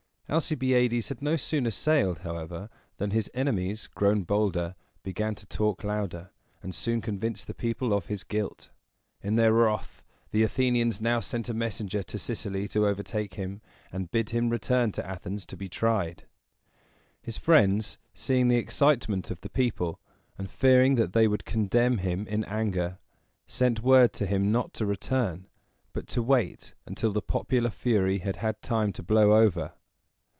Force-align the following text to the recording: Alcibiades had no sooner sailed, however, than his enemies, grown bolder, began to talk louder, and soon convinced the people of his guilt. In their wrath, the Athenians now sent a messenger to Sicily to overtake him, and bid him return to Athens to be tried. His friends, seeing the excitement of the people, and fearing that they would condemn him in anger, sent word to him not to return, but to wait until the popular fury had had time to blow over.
Alcibiades 0.31 1.09
had 1.09 1.21
no 1.21 1.35
sooner 1.35 1.71
sailed, 1.71 2.19
however, 2.19 2.69
than 2.95 3.11
his 3.11 3.29
enemies, 3.33 3.87
grown 3.87 4.23
bolder, 4.23 4.75
began 5.03 5.35
to 5.35 5.45
talk 5.45 5.83
louder, 5.83 6.31
and 6.63 6.73
soon 6.73 7.01
convinced 7.01 7.47
the 7.47 7.53
people 7.53 7.91
of 7.91 8.05
his 8.05 8.23
guilt. 8.23 8.69
In 9.21 9.35
their 9.35 9.51
wrath, 9.51 10.05
the 10.31 10.43
Athenians 10.43 11.01
now 11.01 11.19
sent 11.19 11.49
a 11.49 11.53
messenger 11.53 12.01
to 12.03 12.17
Sicily 12.17 12.69
to 12.69 12.87
overtake 12.87 13.33
him, 13.33 13.59
and 13.91 14.09
bid 14.09 14.29
him 14.29 14.47
return 14.49 14.93
to 14.93 15.05
Athens 15.05 15.45
to 15.47 15.57
be 15.57 15.67
tried. 15.67 16.23
His 17.21 17.37
friends, 17.37 17.97
seeing 18.13 18.47
the 18.47 18.55
excitement 18.55 19.31
of 19.31 19.41
the 19.41 19.49
people, 19.49 19.99
and 20.37 20.49
fearing 20.49 20.95
that 20.95 21.11
they 21.11 21.27
would 21.27 21.43
condemn 21.43 21.97
him 21.97 22.25
in 22.27 22.45
anger, 22.45 22.99
sent 23.47 23.83
word 23.83 24.13
to 24.13 24.25
him 24.25 24.49
not 24.49 24.73
to 24.75 24.85
return, 24.85 25.47
but 25.91 26.07
to 26.07 26.23
wait 26.23 26.73
until 26.85 27.11
the 27.11 27.21
popular 27.21 27.69
fury 27.69 28.19
had 28.19 28.37
had 28.37 28.61
time 28.61 28.93
to 28.93 29.03
blow 29.03 29.33
over. 29.35 29.73